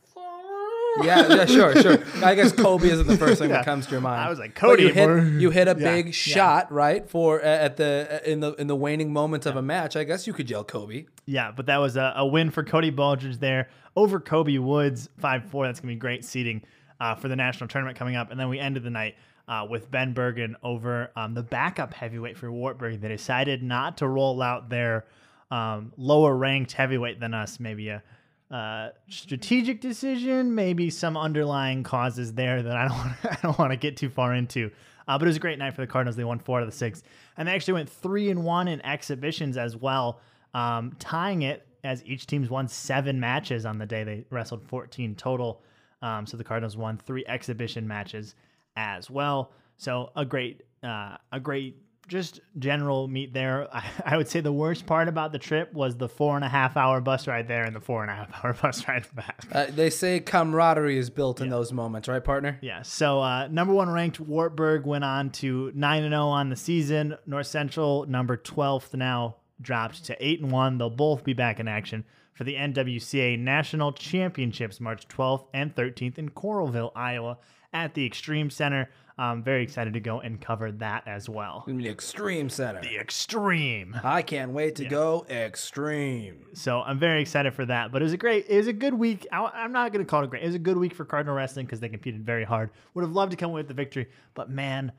[1.03, 2.03] Yeah, yeah, sure, sure.
[2.23, 3.57] I guess Kobe isn't the first thing Yeah.
[3.57, 4.19] that comes to your mind.
[4.21, 7.09] I was like, Cody, you hit, you hit a Yeah, big shot, right?
[7.09, 9.95] For uh, at the in the in the waning moments of a match.
[9.95, 11.05] I guess you could yell Kobe.
[11.25, 15.45] Yeah, but that was a, a win for Cody Baldridge there over Kobe Woods, 5
[15.49, 15.65] 4.
[15.67, 16.61] That's going to be great seating
[16.99, 18.29] uh, for the national tournament coming up.
[18.31, 19.15] And then we ended the night
[19.47, 22.99] uh, with Ben Bergen over um, the backup heavyweight for Wartburg.
[23.01, 25.05] They decided not to roll out their
[25.51, 27.59] um, lower ranked heavyweight than us.
[27.61, 28.03] Maybe a
[28.51, 33.71] uh, strategic decision, maybe some underlying causes there that I don't wanna, I don't want
[33.71, 34.71] to get too far into.
[35.07, 36.15] Uh, but it was a great night for the Cardinals.
[36.15, 37.03] They won four out of the six,
[37.37, 40.19] and they actually went three and one in exhibitions as well,
[40.53, 44.03] um, tying it as each team's won seven matches on the day.
[44.03, 45.63] They wrestled 14 total.
[46.01, 48.35] Um, so the Cardinals won three exhibition matches
[48.75, 49.51] as well.
[49.77, 51.77] So a great, uh, a great,
[52.11, 53.67] just general meet there.
[53.73, 56.49] I, I would say the worst part about the trip was the four and a
[56.49, 59.43] half hour bus ride there and the four and a half hour bus ride back.
[59.51, 62.59] Uh, they say camaraderie is built in those moments, right, partner?
[62.61, 62.83] Yeah.
[62.83, 67.17] So uh, number one ranked Wartburg went on to nine and zero on the season.
[67.25, 70.77] North Central number twelfth now dropped to eight and one.
[70.77, 76.19] They'll both be back in action for the NWCA National Championships March twelfth and thirteenth
[76.19, 77.37] in Coralville, Iowa,
[77.71, 78.89] at the Extreme Center.
[79.21, 81.63] I'm very excited to go and cover that as well.
[81.67, 82.81] The extreme center.
[82.81, 83.95] The extreme.
[84.03, 86.47] I can't wait to go extreme.
[86.53, 87.91] So I'm very excited for that.
[87.91, 89.27] But it was a great, it was a good week.
[89.31, 90.41] I, am not going to call it great.
[90.41, 92.71] It was a good week for Cardinal Wrestling because they competed very hard.
[92.95, 94.91] Would have loved to come away with the victory, but man,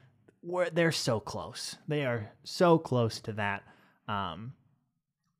[0.45, 1.75] we're, they're so close.
[1.89, 3.65] They are so close to that,
[4.07, 4.53] um,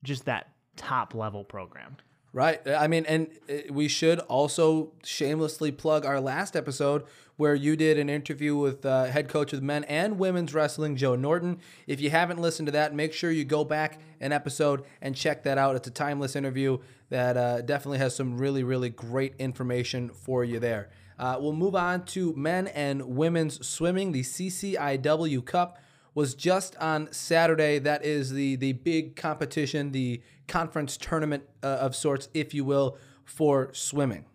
[0.03, 1.99] just that top level program.
[2.35, 2.67] Right.
[2.67, 7.05] I mean, and uh, we should also shamelessly plug our last episode
[7.37, 11.15] where you did an interview with uh, head coach of men and women's wrestling, Joe
[11.15, 11.59] Norton.
[11.87, 15.43] If you haven't listened to that, make sure you go back an episode and check
[15.43, 15.77] that out.
[15.77, 16.79] It's a timeless interview
[17.11, 20.89] that uh, definitely has some really, really great information for you there.
[21.19, 25.79] Uh, we'll move on to men and women's swimming, the CCIW Cup
[26.15, 27.79] was just on Saturday.
[27.79, 32.99] That is the the big competition, the conference tournament uh, of sorts, if you will,
[33.25, 34.27] for swimming.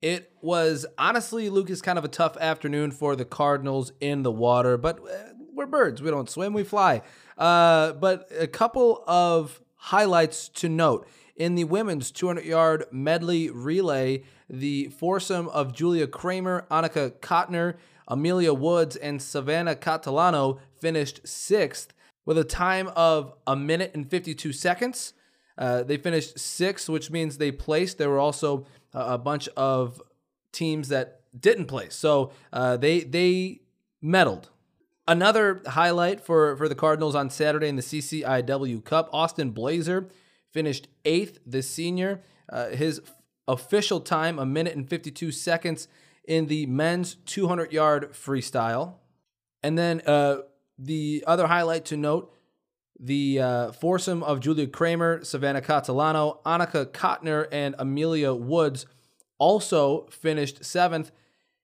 [0.00, 4.76] It was honestly, Lucas, kind of a tough afternoon for the Cardinals in the water,
[4.76, 6.02] but uh, we're birds.
[6.02, 7.02] We don't swim, we fly.
[7.38, 11.06] Uh, but a couple of highlights to note.
[11.36, 18.52] In the women's 200 yard medley relay, the foursome of Julia Kramer, Annika Kottner, Amelia
[18.52, 21.94] Woods, and Savannah Catalano finished sixth
[22.26, 25.14] with a time of a minute and 52 seconds.
[25.56, 27.98] Uh, they finished sixth, which means they placed.
[27.98, 30.02] There were also a bunch of
[30.50, 33.60] teams that didn't place, so uh, they they
[34.02, 34.46] medaled.
[35.06, 40.08] Another highlight for for the Cardinals on Saturday in the CCIW Cup: Austin Blazer
[40.50, 41.38] finished eighth.
[41.46, 43.00] The senior, uh, his
[43.46, 45.86] official time a minute and 52 seconds
[46.24, 48.94] in the men's 200 yard freestyle.
[49.62, 50.38] And then uh,
[50.82, 52.34] the other highlight to note
[52.98, 58.86] the uh, foursome of Julia Kramer, Savannah Catalano, Annika Kottner, and Amelia Woods
[59.38, 61.10] also finished seventh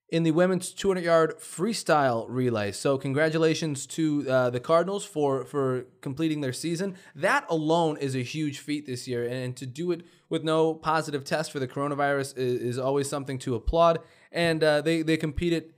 [0.09, 2.73] in the women's 200 yard freestyle relay.
[2.73, 6.97] So, congratulations to uh, the Cardinals for, for completing their season.
[7.15, 9.27] That alone is a huge feat this year.
[9.27, 13.39] And to do it with no positive test for the coronavirus is, is always something
[13.41, 14.01] to applaud.
[14.33, 15.75] And uh, they, they competed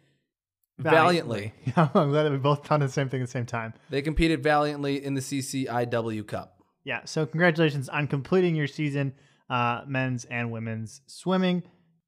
[0.82, 1.52] valiantly.
[1.66, 3.74] Yeah, I'm glad that we both done the same thing at the same time.
[3.90, 6.62] They competed valiantly in the CCIW Cup.
[6.84, 9.14] Yeah, so congratulations on completing your season,
[9.48, 11.62] uh, men's and women's swimming.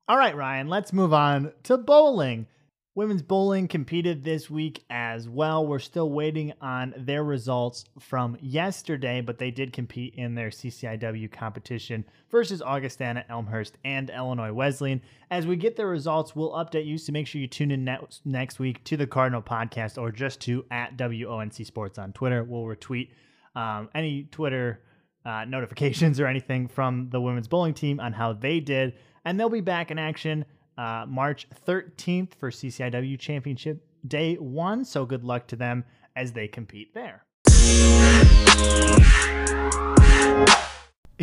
[0.08, 2.46] All right, Ryan, let's move on to bowling.
[2.94, 5.66] Women's bowling competed this week as well.
[5.66, 11.32] We're still waiting on their results from yesterday, but they did compete in their CCIW
[11.32, 15.00] competition versus Augustana, Elmhurst, and Illinois Wesleyan.
[15.30, 16.98] As we get the results, we'll update you.
[16.98, 20.42] So make sure you tune in next, next week to the Cardinal podcast or just
[20.42, 22.44] to at WONC Sports on Twitter.
[22.44, 23.08] We'll retweet
[23.56, 24.82] um, any Twitter
[25.24, 28.92] uh, notifications or anything from the women's bowling team on how they did.
[29.24, 30.44] And they'll be back in action
[30.78, 34.84] uh, March 13th for CCIW Championship Day 1.
[34.84, 35.84] So good luck to them
[36.16, 37.24] as they compete there.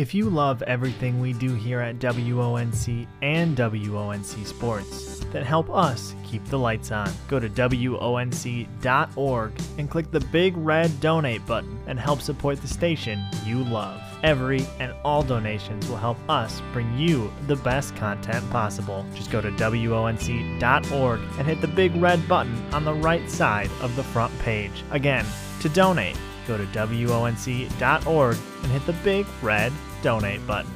[0.00, 6.14] If you love everything we do here at WONC and WONC Sports that help us
[6.24, 7.92] keep the lights on, go to WONC.org
[9.76, 14.00] and click the big red donate button and help support the station you love.
[14.22, 19.04] Every and all donations will help us bring you the best content possible.
[19.14, 23.94] Just go to WONC.org and hit the big red button on the right side of
[23.96, 24.82] the front page.
[24.92, 25.26] Again,
[25.60, 26.16] to donate,
[26.48, 29.70] go to WONC.org and hit the big red
[30.02, 30.70] donate button.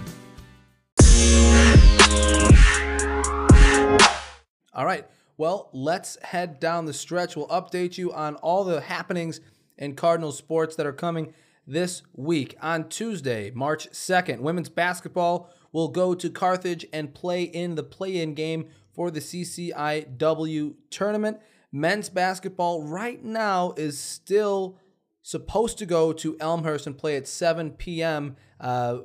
[4.73, 5.07] All right.
[5.37, 7.37] Well, let's head down the stretch.
[7.37, 9.41] We'll update you on all the happenings
[9.77, 11.33] in Cardinal sports that are coming
[11.67, 12.57] this week.
[12.61, 18.21] On Tuesday, March 2nd, women's basketball will go to Carthage and play in the play
[18.21, 21.41] in game for the CCIW tournament.
[21.73, 24.79] Men's basketball right now is still
[25.23, 28.37] supposed to go to Elmhurst and play at 7 p.m.
[28.65, 29.03] Uh,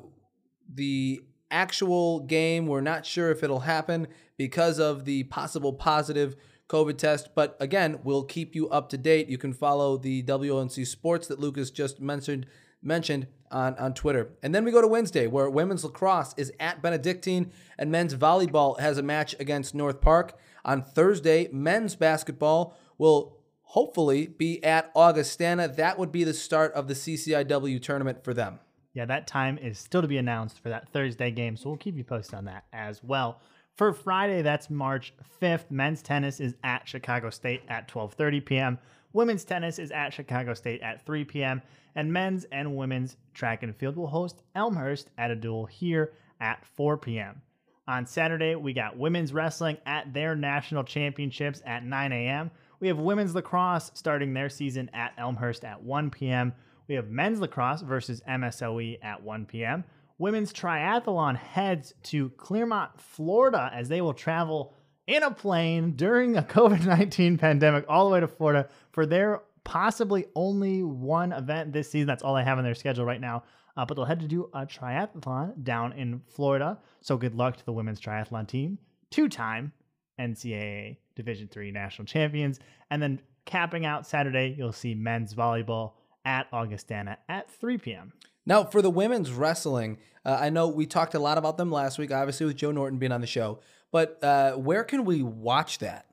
[0.74, 6.36] the actual game, we're not sure if it'll happen because of the possible positive
[6.70, 7.36] COVID test.
[7.36, 9.28] But again, we'll keep you up to date.
[9.28, 12.46] You can follow the WNC Sports that Lucas just mentioned
[12.82, 14.30] mentioned on, on Twitter.
[14.42, 18.80] And then we go to Wednesday, where women's lacrosse is at Benedictine and men's volleyball
[18.80, 20.38] has a match against North Park.
[20.64, 25.68] On Thursday, men's basketball will hopefully be at Augustana.
[25.68, 28.60] That would be the start of the CCIW tournament for them.
[28.94, 31.96] Yeah, that time is still to be announced for that Thursday game, so we'll keep
[31.96, 33.42] you posted on that as well.
[33.76, 35.72] For Friday, that's March 5th.
[35.72, 38.80] Men's tennis is at Chicago State at 12:30 p.m.
[39.14, 41.62] Women's tennis is at Chicago State at 3 p.m.
[41.96, 46.66] And men's and women's track and field will host Elmhurst at a duel here at
[46.66, 47.42] 4 p.m.
[47.88, 52.52] On Saturday, we got women's wrestling at their national championships at 9 a.m.
[52.80, 56.54] We have women's lacrosse starting their season at Elmhurst at 1 p.m.
[56.90, 59.84] We have men's lacrosse versus MSOE at 1 p.m.
[60.18, 64.74] Women's triathlon heads to Clermont, Florida, as they will travel
[65.06, 69.42] in a plane during a COVID 19 pandemic all the way to Florida for their
[69.64, 72.08] possibly only one event this season.
[72.08, 73.44] That's all they have on their schedule right now.
[73.78, 76.80] Uh, but they'll head to do a triathlon down in Florida.
[77.02, 78.80] So good luck to the women's triathlon team,
[79.12, 79.72] two time
[80.20, 82.60] NCAA Division three national champions.
[82.90, 85.94] And then capping out Saturday, you'll see men's volleyball
[86.30, 88.14] at Augustana at 3 p.m.
[88.46, 91.98] Now, for the women's wrestling, uh, I know we talked a lot about them last
[91.98, 93.60] week, obviously with Joe Norton being on the show.
[93.92, 96.06] But uh, where can we watch that?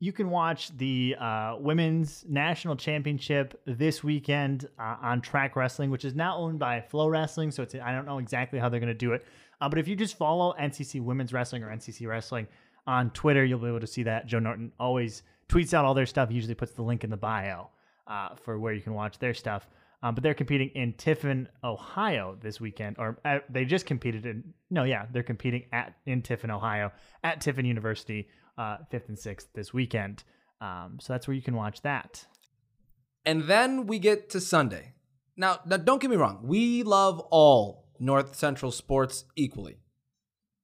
[0.00, 6.06] You can watch the uh, women's national championship this weekend uh, on Track Wrestling, which
[6.06, 7.50] is now owned by Flow Wrestling.
[7.50, 9.26] So it's I don't know exactly how they're going to do it,
[9.60, 12.46] uh, but if you just follow NCC Women's Wrestling or NCC Wrestling
[12.86, 14.26] on Twitter, you'll be able to see that.
[14.26, 16.30] Joe Norton always tweets out all their stuff.
[16.30, 17.68] Usually puts the link in the bio
[18.08, 19.68] uh, for where you can watch their stuff.
[20.02, 24.54] Um, but they're competing in Tiffin, Ohio this weekend, or uh, they just competed in.
[24.70, 26.92] No, yeah, they're competing at in Tiffin, Ohio,
[27.24, 30.22] at Tiffin University, uh, fifth and sixth this weekend.
[30.60, 32.26] Um, so that's where you can watch that.
[33.26, 34.94] And then we get to Sunday.
[35.36, 39.78] Now, now, don't get me wrong, we love all North Central sports equally,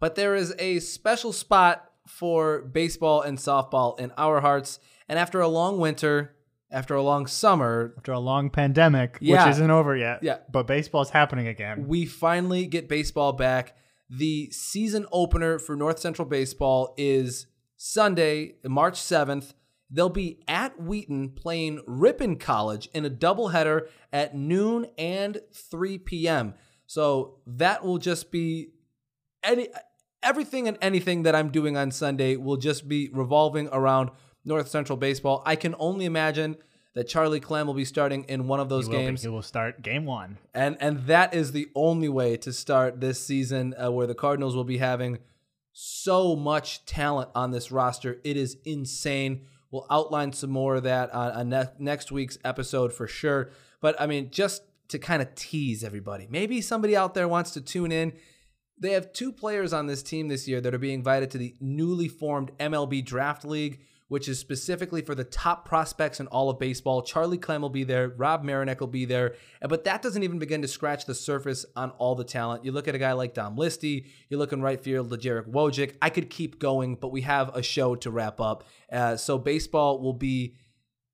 [0.01, 4.79] but there is a special spot for baseball and softball in our hearts.
[5.09, 6.35] And after a long winter,
[6.71, 9.45] after a long summer, After a long pandemic, Yeah.
[9.47, 10.39] which isn't over yet, Yeah.
[10.51, 11.87] but baseball's happening again.
[11.87, 13.77] we finally get baseball back.
[14.11, 17.47] The season opener for North Central Baseball is
[17.77, 19.55] Sunday, March 7th.
[19.91, 26.55] They'll be at Wheaton playing Ripon College in a doubleheader at noon and 3 p.m.
[26.87, 28.71] So that will just be
[29.43, 29.69] any
[30.23, 34.11] everything and anything that I'm doing on Sunday will just be revolving around
[34.45, 35.43] North Central Baseball.
[35.47, 36.57] I can only imagine
[36.95, 39.29] that Charlie Clem will be starting in one of those He will be- games He
[39.29, 40.39] will start game one.
[40.55, 44.55] and and that is the only way to start this season uh, where the Cardinals
[44.55, 45.19] will be having
[45.73, 48.21] so much talent on this roster.
[48.25, 49.47] It is insane.
[49.71, 53.51] We'll outline some more of that on, on ne- next week's episode for sure.
[53.81, 57.61] But I mean, just to kind of tease everybody, maybe somebody out there wants to
[57.61, 58.13] tune in.
[58.79, 61.55] They have two players on this team this year that are being invited to the
[61.61, 63.81] newly formed MLB Draft League,
[64.15, 67.03] which is specifically for the top prospects in all of baseball.
[67.03, 70.63] Charlie Clem will be there, Rob Marinek will be there, but that doesn't even begin
[70.63, 72.65] to scratch the surface on all the talent.
[72.65, 75.51] You look at a guy like Dom Listy, you look in right field to Jarek
[75.51, 75.97] Wojcik.
[76.01, 78.63] I could keep going, but we have a show to wrap up.
[78.89, 80.55] Uh, so baseball will be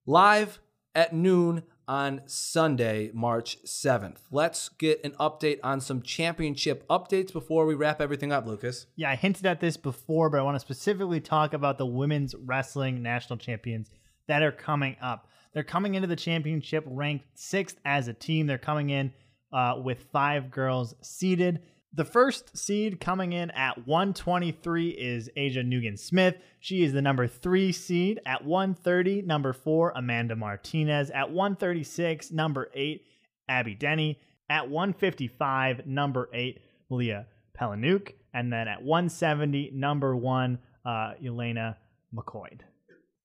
[0.04, 0.60] live
[0.94, 4.18] at noon on Sunday, March 7th.
[4.30, 8.86] Let's get an update on some championship updates before we wrap everything up, Lucas.
[8.94, 12.36] Yeah, I hinted at this before, but I want to specifically talk about the women's
[12.36, 13.90] wrestling national champions
[14.28, 15.26] that are coming up.
[15.52, 18.46] They're coming into the championship ranked sixth as a team.
[18.46, 19.12] They're coming in
[19.52, 21.60] uh, with five girls seeded.
[21.92, 26.36] The first seed coming in at 123 is Asia Nugent Smith.
[26.60, 28.20] She is the number three seed.
[28.24, 31.10] At 130, number four, Amanda Martinez.
[31.10, 33.06] At 136, number eight,
[33.48, 34.20] Abby Denny.
[34.48, 37.26] At 155, number eight, Leah
[37.58, 38.12] Pelanuk.
[38.32, 41.76] And then at 170, number one, uh, Elena
[42.14, 42.60] McCoy.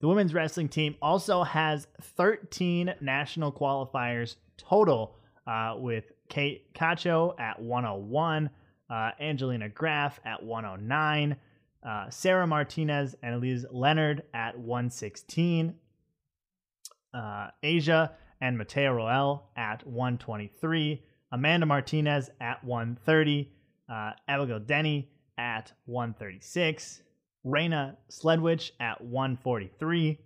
[0.01, 7.61] The women's wrestling team also has 13 national qualifiers total, uh, with Kate Cacho at
[7.61, 8.49] 101,
[8.89, 11.35] uh, Angelina Graff at 109,
[11.87, 15.75] uh, Sarah Martinez and Elise Leonard at 116,
[17.13, 18.11] uh, Asia
[18.41, 23.51] and Mateo Roel at 123, Amanda Martinez at 130,
[23.89, 27.01] uh, Abigail Denny at 136,
[27.45, 30.19] Raina Sledwich at 143,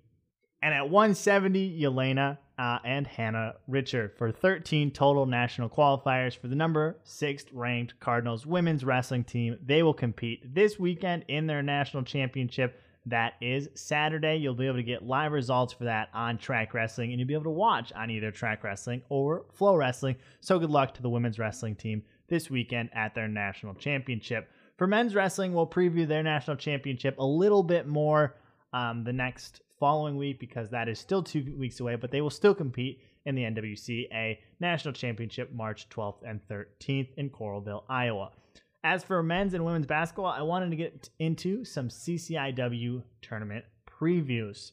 [0.62, 6.56] and at 170, Yelena uh, and Hannah Richard for 13 total national qualifiers for the
[6.56, 9.58] number sixth ranked Cardinals women's wrestling team.
[9.66, 12.82] They will compete this weekend in their national championship.
[13.06, 14.36] That is Saturday.
[14.36, 17.34] You'll be able to get live results for that on Track Wrestling, and you'll be
[17.34, 20.18] able to watch on either Track Wrestling or Flow Wrestling.
[20.42, 24.52] So good luck to the women's wrestling team this weekend at their national championship.
[24.78, 28.36] For men's wrestling, we'll preview their national championship a little bit more
[28.74, 32.30] um, the next following week because that is still two weeks away, but they will
[32.30, 38.32] still compete in the NWCA National Championship March 12th and 13th in Coralville, Iowa.
[38.84, 44.72] As for men's and women's basketball, I wanted to get into some CCIW tournament previews.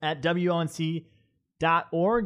[0.00, 1.06] At WONC.org,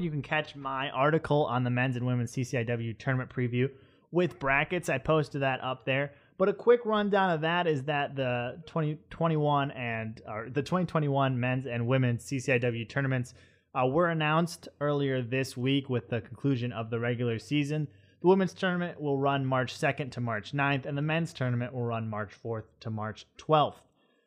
[0.03, 3.71] you can catch my article on the men's and women's CCIW tournament preview
[4.11, 4.89] with brackets.
[4.89, 6.13] I posted that up there.
[6.37, 11.67] But a quick rundown of that is that the 2021 and or the 2021 men's
[11.67, 13.35] and women's CCIW tournaments
[13.75, 17.89] uh, were announced earlier this week with the conclusion of the regular season.
[18.21, 21.83] The women's tournament will run March 2nd to March 9th, and the men's tournament will
[21.83, 23.77] run March 4th to March 12th.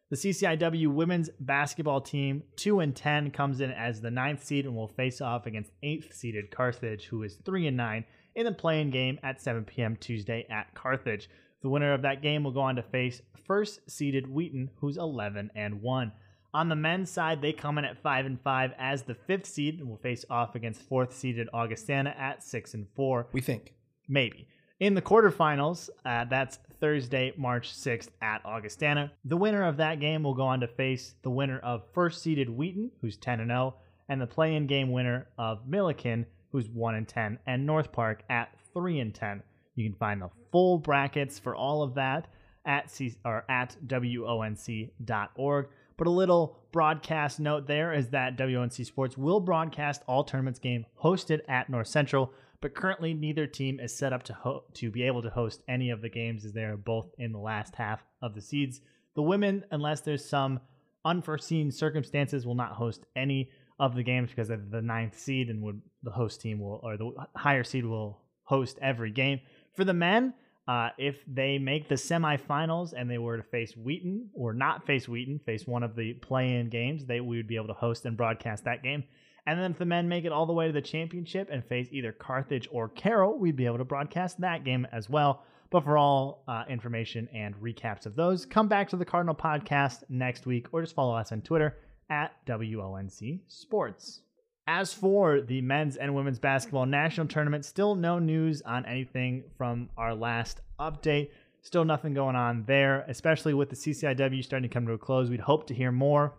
[0.10, 4.76] The CCIW women's basketball team, 2 and 10, comes in as the ninth seed and
[4.76, 8.06] will face off against 8th seeded Carthage, who is 3 and 9,
[8.36, 9.98] in the play-in game at 7 p.m.
[9.98, 11.28] Tuesday at Carthage.
[11.68, 15.52] The winner of that game will go on to face first seeded Wheaton, who's 11
[15.54, 16.14] and 1.
[16.54, 19.78] On the men's side, they come in at 5 and 5 as the fifth seed
[19.78, 23.28] and will face off against fourth seeded Augustana at 6 and 4.
[23.34, 23.74] We think.
[24.08, 24.48] Maybe.
[24.80, 29.12] In the quarterfinals, uh, that's Thursday, March 6th at Augustana.
[29.26, 32.50] The winner of that game will go on to face the winner of first seeded
[32.50, 33.76] Wheaton, who's 10 and 0,
[34.08, 38.24] and the play in game winner of Millikin, who's 1 and 10, and North Park
[38.30, 39.44] at 3 and 10.
[39.76, 42.28] You can find the full brackets for all of that
[42.66, 45.68] at C- or at wonc.org.
[45.98, 50.86] But a little broadcast note there is that WNC Sports will broadcast all tournaments game
[51.02, 52.32] hosted at North Central,
[52.62, 55.90] but currently neither team is set up to ho- to be able to host any
[55.90, 58.82] of the games as they are both in the last half of the seeds.
[59.16, 60.60] The women, unless there's some
[61.04, 65.64] unforeseen circumstances, will not host any of the games because of the ninth seed, and
[65.64, 69.40] would the host team will or the higher seed will host every game.
[69.78, 70.34] For the men,
[70.68, 75.08] uh, if they make the semifinals and they were to face Wheaton or not face
[75.08, 78.18] Wheaton, face one of the play-in games, they we would be able to host and
[78.18, 79.04] broadcast that game.
[79.46, 81.90] And then if the men make it all the way to the championship and face
[81.92, 85.44] either Carthage or Carroll, we'd be able to broadcast that game as well.
[85.70, 90.06] But for all uh, information and recaps of those, come back to the Cardinal podcast
[90.10, 91.78] next week or just follow us on Twitter
[92.10, 94.22] at WONC Sports.
[94.70, 99.90] As for the men's and women's basketball national tournament, still no news on anything from
[99.98, 101.30] our last update.
[101.62, 105.30] Still nothing going on there, especially with the CCIW starting to come to a close.
[105.30, 106.34] We'd hope to hear more.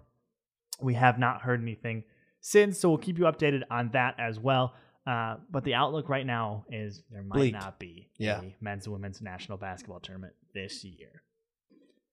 [0.80, 2.04] We have not heard anything
[2.40, 4.74] since, so we'll keep you updated on that as well.
[5.06, 7.52] Uh, but the outlook right now is there might Bleak.
[7.54, 8.42] not be Yeah.
[8.42, 11.22] a men's and women's national basketball tournament this year.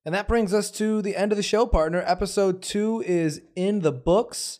[0.06, 2.02] And that brings us to the end of the show, partner.
[2.06, 4.60] Episode two is in the books,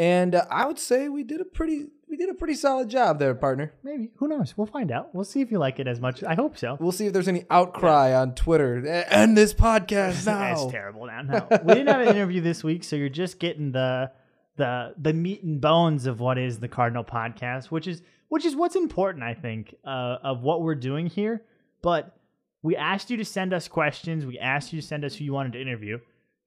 [0.00, 3.18] and uh, I would say we did a pretty we did a pretty solid job
[3.18, 3.74] there, partner.
[3.84, 4.10] Maybe.
[4.16, 4.54] Who knows?
[4.56, 5.14] We'll find out.
[5.14, 6.24] We'll see if you like it as much.
[6.24, 6.78] I hope so.
[6.80, 8.82] We'll see if there's any outcry on Twitter.
[8.84, 10.38] Eh, End this podcast now.
[10.38, 11.06] That's terrible.
[11.06, 14.10] Now, no, we didn't have an interview this week, so you're just getting the
[14.56, 18.56] the the meat and bones of what is the Cardinal podcast, which is which is
[18.56, 21.42] what's important, I think, uh, of what we're doing here.
[21.82, 22.16] But
[22.62, 24.24] we asked you to send us questions.
[24.24, 25.98] We asked you to send us who you wanted to interview,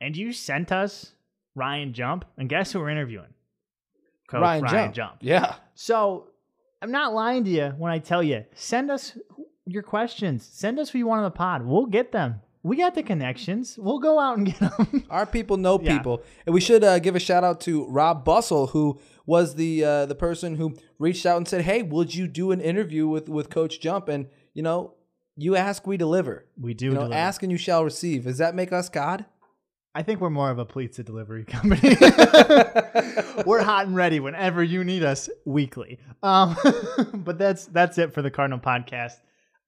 [0.01, 1.11] and you sent us
[1.55, 2.25] Ryan Jump.
[2.37, 3.27] And guess who we're interviewing?
[4.33, 5.15] Coach Ryan, Jump.
[5.21, 5.55] Yeah.
[5.75, 6.27] So
[6.81, 9.17] I'm not lying to you when I tell you, send us
[9.65, 10.45] your questions.
[10.51, 11.65] Send us who you want on the pod.
[11.65, 12.41] We'll get them.
[12.63, 13.77] We got the connections.
[13.77, 15.03] We'll go out and get them.
[15.09, 15.97] Our people know Yeah.
[15.97, 19.83] people, and we should uh, give a shout out to Rob Bustle, who was the
[19.83, 23.27] uh, the person who reached out and said, "Hey, would you do an interview with
[23.27, 24.93] with Coach Jump?" And you know,
[25.35, 26.45] you ask, we deliver.
[26.57, 26.85] we do.
[26.85, 27.15] You know, deliver.
[27.15, 28.23] ask and you shall receive.
[28.23, 29.25] Does that make us God?
[29.95, 31.95] I think we're more of a pizza delivery company.
[33.45, 35.99] we're hot and ready whenever you need us weekly.
[36.21, 36.55] Um,
[37.13, 39.19] but that's that's it for the Cardinal podcast.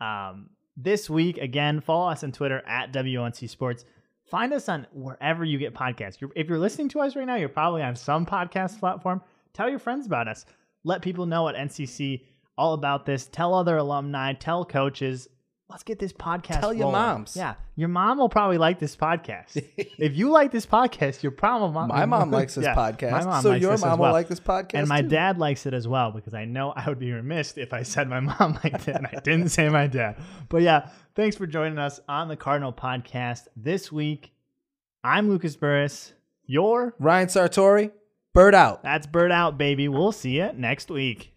[0.02, 3.86] Um, this week again, follow us on Twitter at WNC Sports.
[4.30, 6.20] Find us on wherever you get podcasts.
[6.20, 9.22] You're, if you're listening to us right now, you're probably on some podcast platform.
[9.54, 10.46] Tell your friends about us.
[10.84, 12.24] Let people know at NCC
[12.58, 13.28] all about this.
[13.28, 14.34] Tell other alumni.
[14.34, 15.28] Tell coaches.
[15.68, 16.60] Let's get this podcast.
[16.60, 17.02] Tell your rolling.
[17.02, 17.36] moms.
[17.36, 19.56] Yeah, your mom will probably like this podcast.
[19.98, 21.88] if you like this podcast, your probably mom.
[21.88, 24.12] My mom likes this Yeah, podcast, My mom so likes your this as mom will
[24.12, 25.08] like this podcast and my too.
[25.08, 28.08] dad likes it as well because I know I would be remiss if I said
[28.08, 30.18] my mom liked it and I didn't say my dad.
[30.50, 34.34] But yeah, thanks for joining us on the Cardinal podcast this week.
[35.04, 36.14] I'm Lucas Burris.
[36.46, 37.92] You're Ryan Sartori,
[38.34, 38.84] bird out.
[38.84, 39.88] that's Bird Out, baby.
[39.88, 41.35] We'll see you next week.